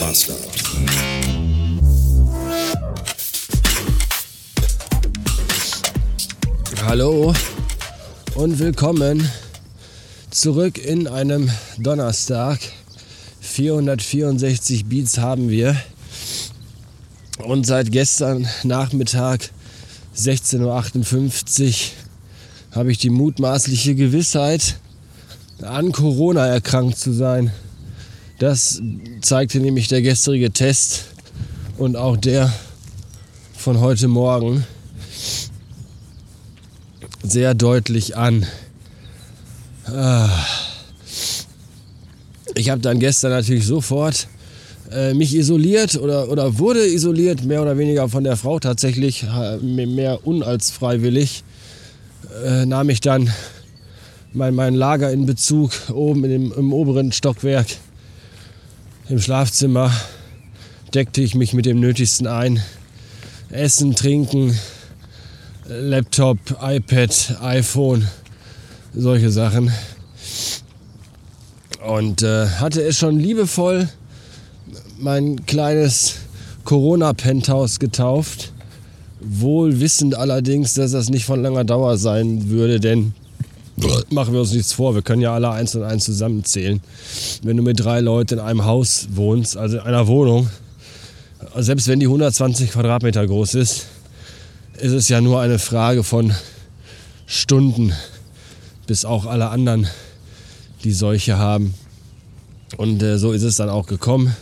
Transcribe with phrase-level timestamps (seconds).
[0.00, 0.34] Master.
[6.84, 7.34] Hallo
[8.34, 9.28] und willkommen
[10.30, 12.60] zurück in einem Donnerstag.
[13.40, 15.76] 464 Beats haben wir.
[17.38, 19.50] Und seit gestern Nachmittag
[20.16, 24.76] 16.58 Uhr habe ich die mutmaßliche Gewissheit,
[25.62, 27.52] an Corona erkrankt zu sein.
[28.38, 28.80] Das
[29.20, 31.06] zeigte nämlich der gestrige Test
[31.76, 32.52] und auch der
[33.56, 34.64] von heute Morgen
[37.24, 38.46] sehr deutlich an.
[39.86, 40.28] Ah.
[42.54, 44.28] Ich habe dann gestern natürlich sofort
[44.92, 49.26] äh, mich isoliert oder, oder wurde isoliert, mehr oder weniger von der Frau tatsächlich,
[49.60, 51.42] mehr un als freiwillig.
[52.44, 53.32] Äh, nahm ich dann
[54.32, 57.66] mein, mein Lager in Bezug oben in dem, im oberen Stockwerk
[59.08, 59.90] im Schlafzimmer
[60.92, 62.62] deckte ich mich mit dem Nötigsten ein.
[63.50, 64.58] Essen, Trinken,
[65.66, 68.06] Laptop, iPad, iPhone,
[68.94, 69.72] solche Sachen.
[71.86, 73.88] Und äh, hatte es schon liebevoll
[74.98, 76.16] mein kleines
[76.64, 78.52] Corona-Penthouse getauft.
[79.20, 83.14] Wohl wissend allerdings, dass das nicht von langer Dauer sein würde, denn
[84.10, 86.80] machen wir uns nichts vor, wir können ja alle eins und eins zusammenzählen.
[87.42, 90.48] Wenn du mit drei Leuten in einem Haus wohnst, also in einer Wohnung,
[91.56, 93.86] selbst wenn die 120 Quadratmeter groß ist,
[94.80, 96.32] ist es ja nur eine Frage von
[97.26, 97.92] Stunden,
[98.86, 99.86] bis auch alle anderen
[100.84, 101.74] die Seuche haben.
[102.76, 104.34] Und äh, so ist es dann auch gekommen.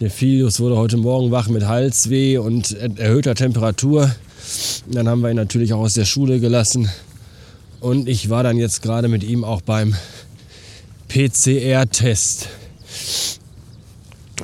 [0.00, 4.14] Der Filius wurde heute Morgen wach mit Halsweh und erhöhter Temperatur.
[4.90, 6.88] Dann haben wir ihn natürlich auch aus der Schule gelassen.
[7.86, 9.94] Und ich war dann jetzt gerade mit ihm auch beim
[11.06, 12.48] PCR-Test.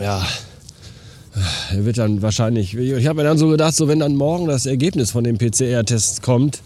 [0.01, 0.25] Ja,
[1.73, 2.77] er wird dann wahrscheinlich.
[2.77, 6.23] Ich habe mir dann so gedacht, so wenn dann morgen das Ergebnis von dem PCR-Test
[6.23, 6.61] kommt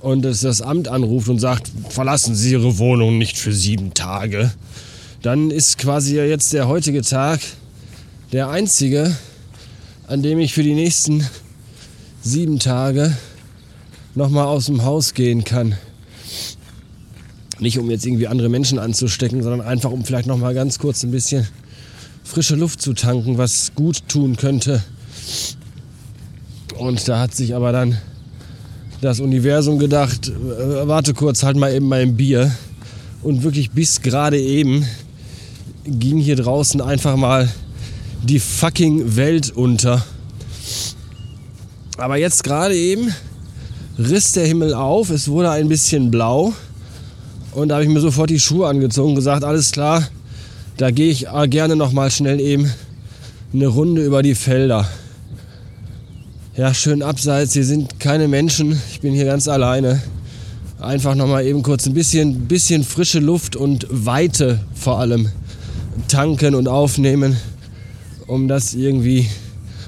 [0.00, 4.50] und es das Amt anruft und sagt, verlassen Sie Ihre Wohnung nicht für sieben Tage,
[5.22, 7.38] dann ist quasi jetzt der heutige Tag
[8.32, 9.16] der einzige,
[10.08, 11.24] an dem ich für die nächsten
[12.22, 13.16] sieben Tage
[14.16, 15.76] nochmal aus dem Haus gehen kann.
[17.62, 21.12] Nicht um jetzt irgendwie andere Menschen anzustecken, sondern einfach um vielleicht nochmal ganz kurz ein
[21.12, 21.46] bisschen
[22.24, 24.82] frische Luft zu tanken, was gut tun könnte.
[26.76, 27.98] Und da hat sich aber dann
[29.00, 32.52] das Universum gedacht, äh, warte kurz, halt mal eben mein Bier.
[33.22, 34.84] Und wirklich bis gerade eben
[35.84, 37.48] ging hier draußen einfach mal
[38.24, 40.04] die fucking Welt unter.
[41.96, 43.14] Aber jetzt gerade eben
[44.00, 46.52] riss der Himmel auf, es wurde ein bisschen blau.
[47.54, 50.08] Und da habe ich mir sofort die Schuhe angezogen und gesagt, alles klar,
[50.76, 52.70] da gehe ich gerne noch mal schnell eben
[53.52, 54.88] eine Runde über die Felder.
[56.56, 60.02] Ja, schön abseits, hier sind keine Menschen, ich bin hier ganz alleine.
[60.80, 65.28] Einfach noch mal eben kurz ein bisschen, bisschen frische Luft und Weite vor allem
[66.08, 67.36] tanken und aufnehmen,
[68.26, 69.28] um das irgendwie,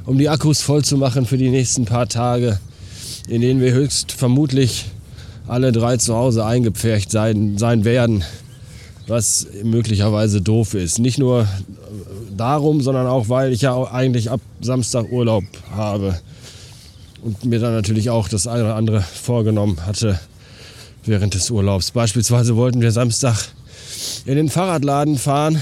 [0.07, 2.59] um die Akkus voll zu machen für die nächsten paar Tage
[3.29, 4.87] in denen wir höchst vermutlich
[5.47, 8.25] alle drei zu Hause eingepfercht sein, sein werden,
[9.06, 10.99] was möglicherweise doof ist.
[10.99, 11.47] Nicht nur
[12.37, 16.19] darum, sondern auch, weil ich ja eigentlich ab Samstag Urlaub habe
[17.22, 20.19] und mir dann natürlich auch das eine oder andere vorgenommen hatte
[21.05, 21.91] während des Urlaubs.
[21.91, 23.49] Beispielsweise wollten wir Samstag
[24.26, 25.61] in den Fahrradladen fahren,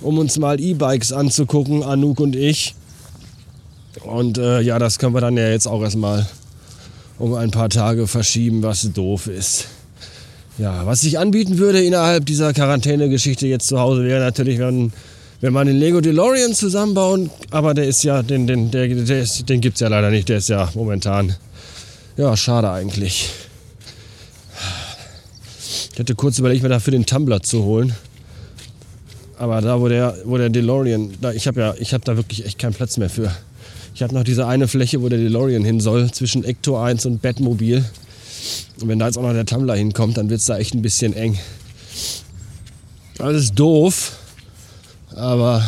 [0.00, 2.74] um uns mal E-Bikes anzugucken, Anouk und ich.
[4.04, 6.26] Und äh, ja, das können wir dann ja jetzt auch erstmal
[7.18, 9.68] um ein paar Tage verschieben, was doof ist.
[10.58, 14.92] Ja, was sich anbieten würde innerhalb dieser Quarantäne-Geschichte jetzt zu Hause wäre natürlich, wenn,
[15.40, 19.48] wenn man den Lego DeLorean zusammenbauen, aber der ist ja, den, den, der, der ist,
[19.48, 21.34] den gibt es ja leider nicht, der ist ja momentan,
[22.16, 23.30] ja, schade eigentlich.
[25.92, 27.94] Ich hätte kurz überlegt, mir dafür den Tumblr zu holen.
[29.38, 32.46] Aber da, wo der, wo der DeLorean, da, ich habe ja, ich habe da wirklich
[32.46, 33.32] echt keinen Platz mehr für.
[33.94, 37.22] Ich habe noch diese eine Fläche, wo der DeLorean hin soll, zwischen Ecto 1 und
[37.22, 37.84] Batmobil.
[38.80, 40.82] Und wenn da jetzt auch noch der Tumblr hinkommt, dann wird es da echt ein
[40.82, 41.38] bisschen eng.
[43.20, 44.16] Alles doof,
[45.14, 45.64] aber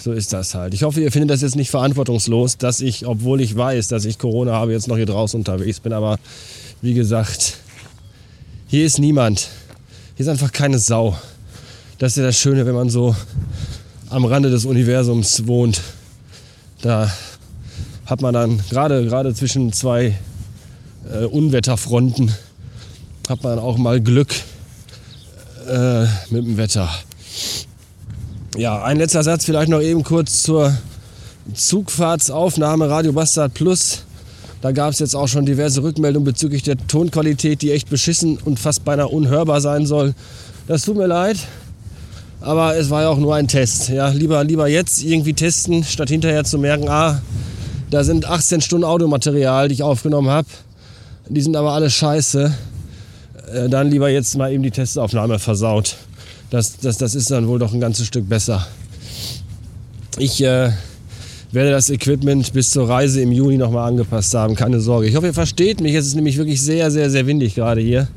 [0.00, 0.74] so ist das halt.
[0.74, 4.18] Ich hoffe, ihr findet das jetzt nicht verantwortungslos, dass ich, obwohl ich weiß, dass ich
[4.18, 5.92] Corona habe, jetzt noch hier draußen unterwegs bin.
[5.92, 6.18] Aber
[6.82, 7.58] wie gesagt,
[8.66, 9.48] hier ist niemand.
[10.16, 11.16] Hier ist einfach keine Sau.
[11.98, 13.14] Das ist ja das Schöne, wenn man so
[14.10, 15.80] am Rande des Universums wohnt.
[16.82, 17.10] Da
[18.06, 20.18] hat man dann gerade gerade zwischen zwei
[21.10, 22.34] äh, Unwetterfronten
[23.28, 24.34] hat man auch mal Glück
[25.68, 26.88] äh, mit dem Wetter.
[28.56, 30.76] Ja, ein letzter Satz vielleicht noch eben kurz zur
[31.54, 34.02] Zugfahrtsaufnahme Radio Bastard Plus.
[34.60, 38.58] Da gab es jetzt auch schon diverse Rückmeldungen bezüglich der Tonqualität, die echt beschissen und
[38.58, 40.14] fast beinahe unhörbar sein soll.
[40.66, 41.38] Das tut mir leid,
[42.40, 43.88] aber es war ja auch nur ein Test.
[43.88, 47.20] Ja, lieber, lieber jetzt irgendwie testen, statt hinterher zu merken, ah,
[47.90, 50.48] da sind 18 Stunden Audiomaterial, die ich aufgenommen habe.
[51.28, 52.52] Die sind aber alle scheiße.
[53.52, 55.96] Äh, dann lieber jetzt mal eben die Testaufnahme versaut.
[56.50, 58.66] Das, das, das ist dann wohl doch ein ganzes Stück besser.
[60.18, 60.70] Ich äh,
[61.52, 65.06] werde das Equipment bis zur Reise im Juni nochmal angepasst haben, keine Sorge.
[65.06, 65.94] Ich hoffe, ihr versteht mich.
[65.94, 68.08] Es ist nämlich wirklich sehr, sehr, sehr windig gerade hier.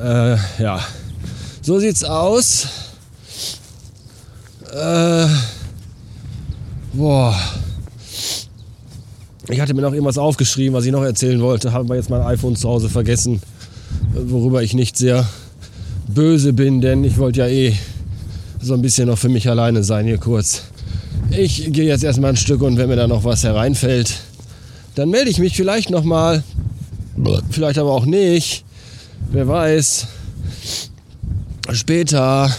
[0.00, 0.80] Äh, ja,
[1.62, 2.87] so sieht's aus.
[4.72, 5.26] Äh,
[6.92, 7.34] boah.
[9.48, 12.20] Ich hatte mir noch irgendwas aufgeschrieben, was ich noch erzählen wollte, habe aber jetzt mein
[12.20, 13.40] iPhone zu Hause vergessen,
[14.12, 15.26] worüber ich nicht sehr
[16.06, 17.74] böse bin, denn ich wollte ja eh
[18.60, 20.64] so ein bisschen noch für mich alleine sein hier kurz.
[21.30, 24.14] Ich gehe jetzt erstmal ein Stück und wenn mir da noch was hereinfällt,
[24.94, 26.42] dann melde ich mich vielleicht nochmal.
[27.50, 28.64] Vielleicht aber auch nicht.
[29.30, 30.06] Wer weiß.
[31.72, 32.50] Später.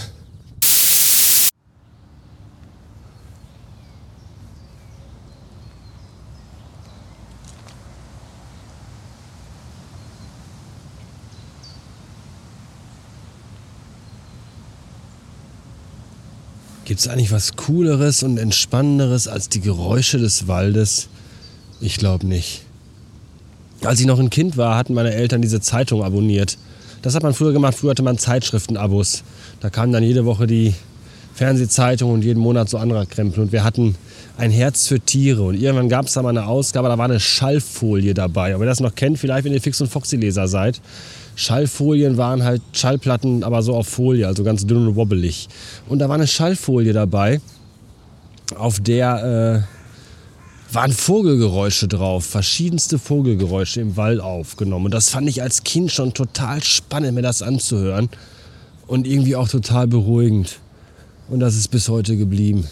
[16.89, 21.07] Gibt es eigentlich was Cooleres und Entspannenderes als die Geräusche des Waldes?
[21.79, 22.63] Ich glaube nicht.
[23.83, 26.57] Als ich noch ein Kind war, hatten meine Eltern diese Zeitung abonniert.
[27.03, 27.75] Das hat man früher gemacht.
[27.75, 29.21] Früher hatte man Zeitschriftenabos.
[29.59, 30.73] Da kamen dann jede Woche die
[31.39, 33.41] Fernsehzeitung und jeden Monat so anderer Krempel.
[33.41, 33.95] Und wir hatten
[34.37, 35.43] ein Herz für Tiere.
[35.43, 38.57] Und irgendwann gab es da mal eine Ausgabe, da war eine Schallfolie dabei.
[38.57, 40.81] Ob ihr das noch kennt, vielleicht wenn ihr Fix- und Foxy-Leser seid.
[41.37, 45.47] Schallfolien waren halt Schallplatten, aber so auf Folie, also ganz dünn und wobbelig.
[45.87, 47.39] Und da war eine Schallfolie dabei,
[48.57, 54.87] auf der äh, waren Vogelgeräusche drauf, verschiedenste Vogelgeräusche im Wald aufgenommen.
[54.87, 58.09] Und das fand ich als Kind schon total spannend, mir das anzuhören.
[58.87, 60.59] Und irgendwie auch total beruhigend.
[61.29, 62.67] Und das ist bis heute geblieben.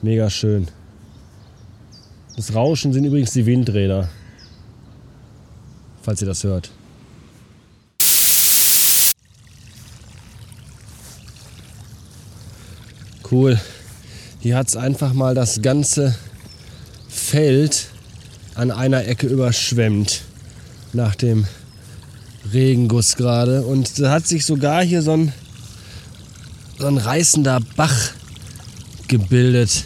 [0.00, 0.68] Mega schön.
[2.36, 4.08] Das Rauschen sind übrigens die Windräder.
[6.02, 6.70] Falls ihr das hört.
[13.32, 13.58] cool.
[14.40, 16.14] Hier hat es einfach mal das ganze
[17.08, 17.88] Feld
[18.54, 20.22] an einer Ecke überschwemmt
[20.92, 21.46] nach dem
[22.52, 23.62] Regenguss gerade.
[23.62, 25.32] Und da hat sich sogar hier so ein,
[26.82, 28.10] so ein reißender Bach
[29.06, 29.84] gebildet.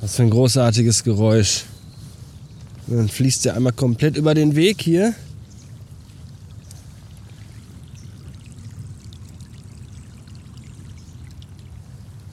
[0.00, 1.64] Was für ein großartiges Geräusch.
[2.86, 5.14] Und dann fließt er einmal komplett über den Weg hier.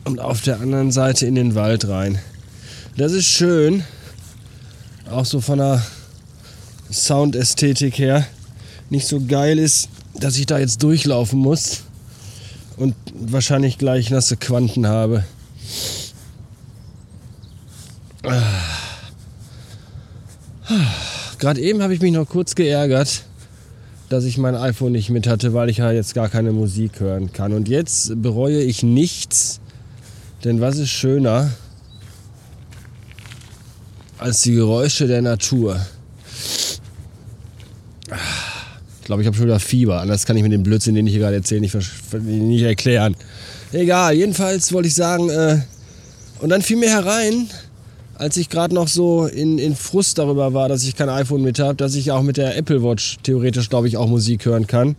[0.04, 2.20] und auf der anderen Seite in den Wald rein.
[2.96, 3.84] Das ist schön,
[5.10, 5.86] auch so von der
[6.92, 8.26] Soundästhetik her.
[8.90, 11.84] Nicht so geil ist, dass ich da jetzt durchlaufen muss
[12.78, 15.24] und wahrscheinlich gleich nasse Quanten habe.
[21.40, 23.24] Gerade eben habe ich mich noch kurz geärgert,
[24.10, 27.32] dass ich mein iPhone nicht mit hatte, weil ich ja jetzt gar keine Musik hören
[27.32, 27.54] kann.
[27.54, 29.60] Und jetzt bereue ich nichts,
[30.44, 31.52] denn was ist schöner
[34.18, 35.80] als die Geräusche der Natur?
[38.08, 38.14] Ich
[39.08, 40.02] glaube, ich habe schon wieder Fieber.
[40.02, 41.76] Anders kann ich mir den Blödsinn, den ich hier gerade erzähle, nicht,
[42.22, 43.16] nicht erklären.
[43.72, 45.60] Egal, jedenfalls wollte ich sagen, äh,
[46.40, 47.50] und dann fiel mir herein,
[48.16, 51.60] als ich gerade noch so in, in Frust darüber war, dass ich kein iPhone mit
[51.60, 54.96] habe, dass ich auch mit der Apple Watch theoretisch, glaube ich, auch Musik hören kann.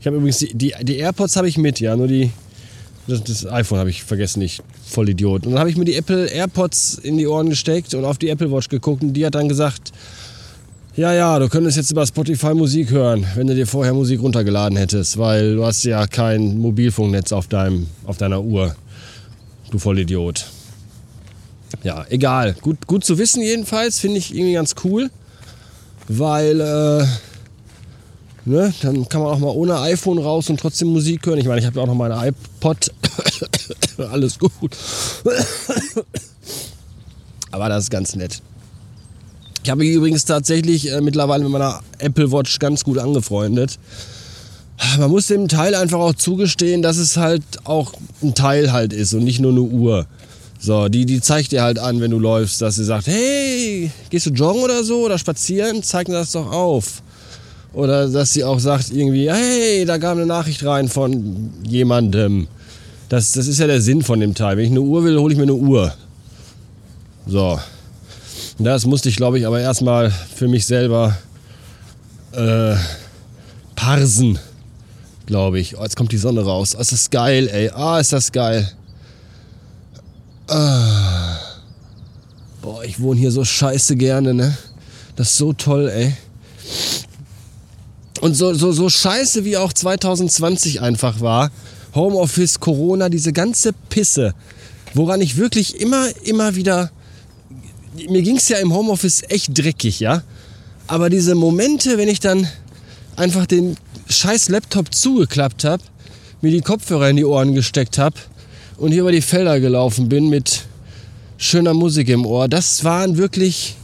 [0.00, 2.30] Ich habe übrigens die, die, die AirPods habe ich mit, ja, nur die,
[3.06, 5.46] das, das iPhone habe ich vergessen, ich voll Idiot.
[5.46, 8.28] Und dann habe ich mir die Apple AirPods in die Ohren gesteckt und auf die
[8.28, 9.92] Apple Watch geguckt und die hat dann gesagt,
[10.98, 14.76] ja, ja, du könntest jetzt über Spotify Musik hören, wenn du dir vorher Musik runtergeladen
[14.76, 18.74] hättest, weil du hast ja kein Mobilfunknetz auf, deinem, auf deiner Uhr.
[19.70, 20.46] Du Vollidiot.
[21.84, 22.56] Ja, egal.
[22.60, 25.10] Gut, gut zu wissen jedenfalls, finde ich irgendwie ganz cool,
[26.08, 27.06] weil äh,
[28.48, 28.72] Ne?
[28.80, 31.38] Dann kann man auch mal ohne iPhone raus und trotzdem Musik hören.
[31.38, 32.90] Ich meine, ich habe ja auch noch mein iPod.
[34.10, 34.74] Alles gut.
[37.50, 38.40] Aber das ist ganz nett.
[39.62, 43.78] Ich habe mich übrigens tatsächlich äh, mittlerweile mit meiner Apple Watch ganz gut angefreundet.
[44.98, 49.12] Man muss dem Teil einfach auch zugestehen, dass es halt auch ein Teil halt ist
[49.12, 50.06] und nicht nur eine Uhr.
[50.60, 54.26] So, die, die zeigt dir halt an, wenn du läufst, dass sie sagt, hey, gehst
[54.26, 55.82] du joggen oder so oder spazieren?
[55.82, 57.02] Zeig mir das doch auf.
[57.72, 62.48] Oder dass sie auch sagt irgendwie, hey, da kam eine Nachricht rein von jemandem.
[63.08, 64.56] Das, das ist ja der Sinn von dem Teil.
[64.56, 65.94] Wenn ich eine Uhr will, hole ich mir eine Uhr.
[67.26, 67.58] So.
[68.60, 71.16] Das musste ich, glaube ich, aber erstmal für mich selber
[72.32, 72.74] äh,
[73.76, 74.38] parsen,
[75.26, 75.78] glaube ich.
[75.78, 76.74] Oh, jetzt kommt die Sonne raus.
[76.76, 77.70] Oh, ist das geil, ey.
[77.70, 78.68] Ah, ist das geil.
[80.48, 81.36] Ah.
[82.60, 84.58] Boah, ich wohne hier so scheiße gerne, ne?
[85.14, 86.16] Das ist so toll, ey.
[88.20, 91.52] Und so, so, so scheiße wie auch 2020 einfach war.
[91.94, 94.34] Homeoffice, Corona, diese ganze Pisse.
[94.94, 96.90] Woran ich wirklich immer, immer wieder.
[98.08, 100.22] Mir ging es ja im Homeoffice echt dreckig, ja.
[100.86, 102.46] Aber diese Momente, wenn ich dann
[103.16, 103.76] einfach den
[104.08, 105.82] scheiß Laptop zugeklappt habe,
[106.40, 108.16] mir die Kopfhörer in die Ohren gesteckt habe
[108.76, 110.64] und hier über die Felder gelaufen bin mit
[111.36, 113.76] schöner Musik im Ohr, das waren wirklich,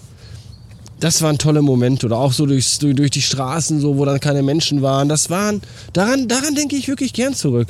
[1.01, 2.07] das waren tolle Momente.
[2.07, 5.09] Oder auch so durchs, durch die Straßen, so, wo dann keine Menschen waren.
[5.09, 5.61] Das waren,
[5.93, 7.69] daran, daran denke ich wirklich gern zurück.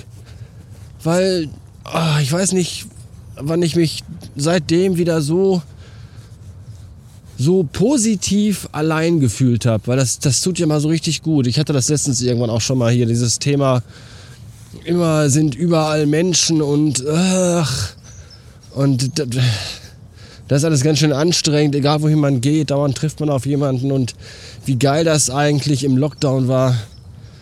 [1.03, 1.49] Weil,
[1.85, 2.87] oh, ich weiß nicht,
[3.37, 4.05] wann ich mich
[4.37, 5.63] seitdem wieder so
[7.38, 11.47] so positiv allein gefühlt habe, weil das, das tut ja mal so richtig gut.
[11.47, 13.83] Ich hatte das letztens irgendwann auch schon mal hier, dieses Thema,
[14.85, 17.91] immer sind überall Menschen und ach,
[18.75, 19.11] und
[20.49, 23.93] das ist alles ganz schön anstrengend, egal wohin man geht, dauernd trifft man auf jemanden
[23.93, 24.14] und
[24.67, 26.76] wie geil das eigentlich im Lockdown war,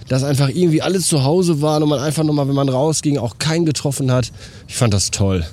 [0.09, 3.39] dass einfach irgendwie alle zu Hause waren und man einfach nochmal, wenn man rausging, auch
[3.39, 4.31] keinen getroffen hat.
[4.69, 5.45] Ich fand das toll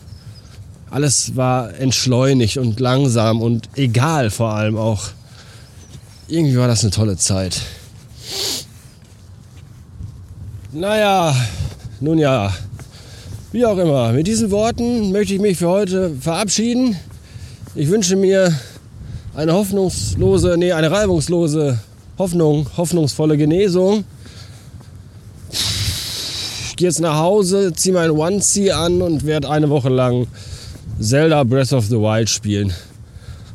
[0.92, 5.10] alles war entschleunigt und langsam und egal vor allem auch.
[6.28, 7.62] Irgendwie war das eine tolle Zeit.
[10.72, 11.36] Naja,
[12.00, 12.54] nun ja,
[13.52, 14.12] wie auch immer.
[14.12, 16.96] Mit diesen Worten möchte ich mich für heute verabschieden.
[17.76, 18.54] Ich wünsche mir
[19.36, 21.80] eine hoffnungslose, nee, eine reibungslose
[22.18, 24.04] Hoffnung, hoffnungsvolle Genesung.
[25.52, 30.28] Ich gehe jetzt nach Hause, ziehe mein Onesie an und werde eine Woche lang
[31.00, 32.74] Zelda Breath of the Wild spielen.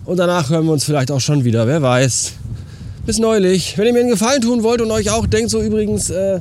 [0.05, 2.33] Und danach hören wir uns vielleicht auch schon wieder, wer weiß.
[3.07, 3.77] Bis neulich.
[3.77, 6.41] Wenn ihr mir einen Gefallen tun wollt und euch auch denkt, so übrigens, äh,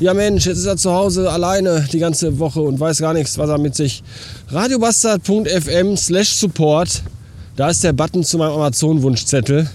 [0.00, 3.36] ja Mensch, jetzt ist er zu Hause alleine die ganze Woche und weiß gar nichts,
[3.36, 4.02] was er mit sich.
[4.48, 7.02] radiobastard.fm slash support.
[7.56, 9.68] Da ist der Button zu meinem Amazon-Wunschzettel.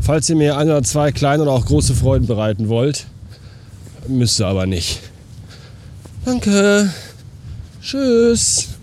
[0.00, 3.06] Falls ihr mir ein oder zwei kleine oder auch große Freuden bereiten wollt.
[4.06, 5.00] Müsste aber nicht.
[6.24, 6.90] Danke.
[7.82, 8.73] Tschüss.